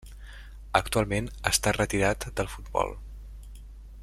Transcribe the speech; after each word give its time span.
Actualment 0.79 1.29
està 1.51 1.75
retirat 1.77 2.29
del 2.41 2.53
futbol. 2.55 2.99